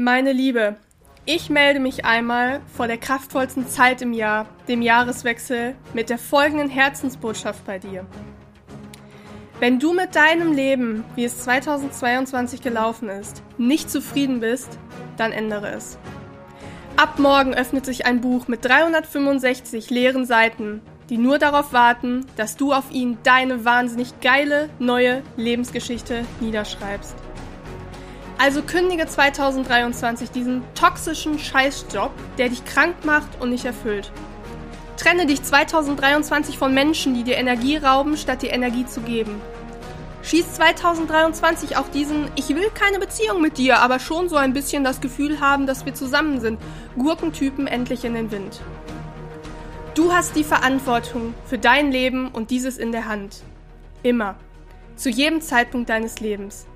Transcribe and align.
Meine 0.00 0.30
Liebe, 0.32 0.76
ich 1.24 1.50
melde 1.50 1.80
mich 1.80 2.04
einmal 2.04 2.60
vor 2.72 2.86
der 2.86 2.98
kraftvollsten 2.98 3.66
Zeit 3.66 4.00
im 4.00 4.12
Jahr, 4.12 4.46
dem 4.68 4.80
Jahreswechsel, 4.80 5.74
mit 5.92 6.08
der 6.08 6.18
folgenden 6.18 6.68
Herzensbotschaft 6.68 7.66
bei 7.66 7.80
dir. 7.80 8.06
Wenn 9.58 9.80
du 9.80 9.94
mit 9.94 10.14
deinem 10.14 10.52
Leben, 10.52 11.02
wie 11.16 11.24
es 11.24 11.42
2022 11.42 12.62
gelaufen 12.62 13.08
ist, 13.08 13.42
nicht 13.56 13.90
zufrieden 13.90 14.38
bist, 14.38 14.78
dann 15.16 15.32
ändere 15.32 15.72
es. 15.72 15.98
Ab 16.96 17.18
morgen 17.18 17.52
öffnet 17.52 17.84
sich 17.84 18.06
ein 18.06 18.20
Buch 18.20 18.46
mit 18.46 18.64
365 18.64 19.90
leeren 19.90 20.26
Seiten, 20.26 20.80
die 21.10 21.18
nur 21.18 21.40
darauf 21.40 21.72
warten, 21.72 22.24
dass 22.36 22.56
du 22.56 22.72
auf 22.72 22.92
ihn 22.92 23.18
deine 23.24 23.64
wahnsinnig 23.64 24.20
geile 24.20 24.70
neue 24.78 25.24
Lebensgeschichte 25.36 26.24
niederschreibst. 26.38 27.16
Also 28.38 28.62
kündige 28.62 29.04
2023 29.04 30.30
diesen 30.30 30.62
toxischen 30.76 31.40
Scheißjob, 31.40 32.12
der 32.38 32.48
dich 32.48 32.64
krank 32.64 33.04
macht 33.04 33.40
und 33.40 33.50
nicht 33.50 33.64
erfüllt. 33.64 34.12
Trenne 34.96 35.26
dich 35.26 35.42
2023 35.42 36.56
von 36.56 36.72
Menschen, 36.72 37.14
die 37.14 37.24
dir 37.24 37.36
Energie 37.36 37.76
rauben, 37.76 38.16
statt 38.16 38.42
dir 38.42 38.52
Energie 38.52 38.86
zu 38.86 39.00
geben. 39.00 39.40
Schieß 40.22 40.54
2023 40.54 41.76
auch 41.78 41.88
diesen 41.88 42.30
Ich 42.36 42.48
will 42.50 42.70
keine 42.74 43.00
Beziehung 43.00 43.42
mit 43.42 43.58
dir, 43.58 43.80
aber 43.80 43.98
schon 43.98 44.28
so 44.28 44.36
ein 44.36 44.52
bisschen 44.52 44.84
das 44.84 45.00
Gefühl 45.00 45.40
haben, 45.40 45.66
dass 45.66 45.84
wir 45.84 45.94
zusammen 45.94 46.40
sind, 46.40 46.60
Gurkentypen 46.96 47.66
endlich 47.66 48.04
in 48.04 48.14
den 48.14 48.30
Wind. 48.30 48.60
Du 49.94 50.12
hast 50.12 50.36
die 50.36 50.44
Verantwortung 50.44 51.34
für 51.44 51.58
dein 51.58 51.90
Leben 51.90 52.28
und 52.28 52.50
dieses 52.50 52.78
in 52.78 52.92
der 52.92 53.06
Hand. 53.06 53.42
Immer. 54.04 54.36
Zu 54.94 55.10
jedem 55.10 55.40
Zeitpunkt 55.40 55.88
deines 55.88 56.20
Lebens 56.20 56.66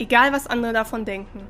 egal 0.00 0.32
was 0.32 0.46
andere 0.46 0.72
davon 0.72 1.04
denken. 1.04 1.46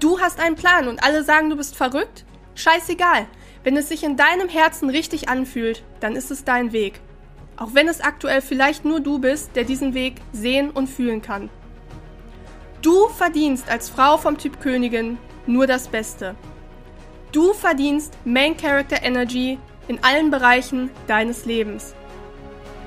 Du 0.00 0.20
hast 0.20 0.40
einen 0.40 0.56
Plan 0.56 0.88
und 0.88 1.02
alle 1.02 1.22
sagen, 1.22 1.50
du 1.50 1.56
bist 1.56 1.76
verrückt? 1.76 2.24
Scheißegal. 2.54 3.26
Wenn 3.62 3.76
es 3.76 3.88
sich 3.88 4.04
in 4.04 4.16
deinem 4.16 4.48
Herzen 4.48 4.90
richtig 4.90 5.28
anfühlt, 5.28 5.82
dann 6.00 6.16
ist 6.16 6.30
es 6.30 6.44
dein 6.44 6.72
Weg. 6.72 7.00
Auch 7.56 7.70
wenn 7.72 7.88
es 7.88 8.00
aktuell 8.00 8.42
vielleicht 8.42 8.84
nur 8.84 9.00
du 9.00 9.18
bist, 9.18 9.56
der 9.56 9.64
diesen 9.64 9.94
Weg 9.94 10.16
sehen 10.32 10.70
und 10.70 10.88
fühlen 10.88 11.22
kann. 11.22 11.48
Du 12.82 13.08
verdienst 13.08 13.68
als 13.70 13.88
Frau 13.88 14.18
vom 14.18 14.38
Typ 14.38 14.60
Königin 14.60 15.18
nur 15.46 15.66
das 15.66 15.88
Beste. 15.88 16.34
Du 17.32 17.52
verdienst 17.52 18.14
Main 18.24 18.56
Character 18.56 19.02
Energy 19.02 19.58
in 19.88 20.02
allen 20.02 20.30
Bereichen 20.30 20.90
deines 21.06 21.46
Lebens. 21.46 21.94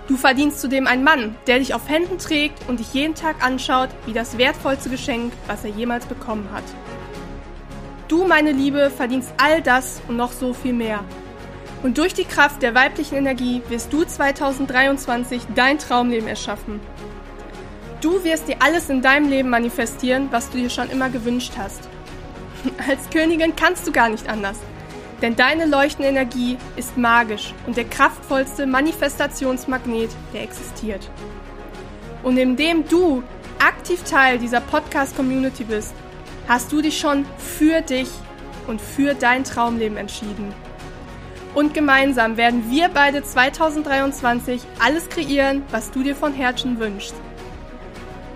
Du 0.10 0.18
verdienst 0.18 0.60
zudem 0.60 0.88
einen 0.88 1.04
Mann, 1.04 1.36
der 1.46 1.60
dich 1.60 1.76
auf 1.76 1.88
Händen 1.88 2.18
trägt 2.18 2.68
und 2.68 2.80
dich 2.80 2.96
jeden 2.96 3.14
Tag 3.14 3.46
anschaut 3.46 3.90
wie 4.08 4.12
das 4.12 4.40
wertvollste 4.40 4.90
Geschenk, 4.90 5.32
was 5.46 5.64
er 5.64 5.70
jemals 5.70 6.08
bekommen 6.08 6.50
hat. 6.52 6.64
Du, 8.08 8.26
meine 8.26 8.52
Liebe, 8.52 8.90
verdienst 8.90 9.32
all 9.38 9.62
das 9.62 10.02
und 10.08 10.18
noch 10.18 10.32
so 10.32 10.56
viel 10.56 10.74
mehr. 10.74 11.04
Und 11.84 12.00
durch 12.00 12.16
die 12.16 12.24
Kraft 12.24 12.64
der 12.64 12.74
weiblichen 12.74 13.20
Energie 13.20 13.62
wirst 13.70 13.94
du 13.94 14.04
2023 14.04 15.44
dein 15.54 15.78
Traumleben 15.78 16.28
erschaffen. 16.28 16.80
Du 18.02 18.24
wirst 18.24 18.48
dir 18.48 18.56
alles 18.64 18.90
in 18.90 19.04
deinem 19.04 19.30
Leben 19.30 19.52
manifestieren, 19.52 20.30
was 20.32 20.50
du 20.50 20.58
dir 20.58 20.72
schon 20.72 20.90
immer 20.90 21.12
gewünscht 21.12 21.54
hast. 21.56 21.88
Als 22.90 23.12
Königin 23.12 23.56
kannst 23.56 23.86
du 23.86 23.92
gar 23.92 24.10
nicht 24.10 24.28
anders. 24.28 24.58
Denn 25.22 25.36
deine 25.36 25.66
leuchtende 25.66 26.10
Energie 26.10 26.58
ist 26.76 26.98
magisch 26.98 27.54
und 27.68 27.76
der 27.76 27.86
kraftvollste 27.86 28.66
Manifestationsmagnet, 28.66 30.12
der 30.34 30.44
existiert. 30.44 31.10
Und 32.24 32.38
indem 32.38 32.88
du 32.88 33.24
aktiv 33.60 34.04
Teil 34.04 34.40
dieser 34.40 34.62
Podcast-Community 34.62 35.66
bist, 35.66 35.94
hast 36.48 36.72
du 36.72 36.82
dich 36.82 36.98
schon 36.98 37.26
für 37.38 37.82
dich 37.82 38.10
und 38.68 38.82
für 38.82 39.14
dein 39.14 39.44
Traumleben 39.44 39.98
entschieden. 39.98 40.54
Und 41.56 41.74
gemeinsam 41.74 42.38
werden 42.38 42.70
wir 42.70 42.90
beide 42.90 43.24
2023 43.24 44.62
alles 44.80 45.10
kreieren, 45.10 45.64
was 45.72 45.92
du 45.92 46.04
dir 46.04 46.16
von 46.16 46.34
Herzen 46.34 46.80
wünschst. 46.80 47.16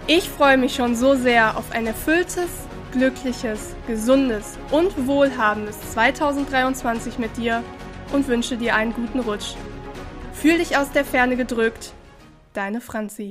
Ich 0.08 0.28
freue 0.30 0.58
mich 0.58 0.76
schon 0.76 0.96
so 0.96 1.16
sehr 1.16 1.58
auf 1.58 1.72
ein 1.72 1.88
erfülltes, 1.88 2.50
glückliches, 2.94 3.76
gesundes 3.88 4.58
und 4.72 5.08
wohlhabendes 5.08 5.80
2023 5.94 7.18
mit 7.18 7.36
dir 7.38 7.64
und 8.14 8.28
wünsche 8.28 8.56
dir 8.56 8.76
einen 8.76 8.94
guten 8.94 9.20
Rutsch. 9.20 9.56
Fühl 10.32 10.60
dich 10.60 10.78
aus 10.78 10.92
der 10.92 11.04
Ferne 11.04 11.36
gedrückt. 11.36 11.92
Deine 12.54 12.82
Franzi. 12.82 13.22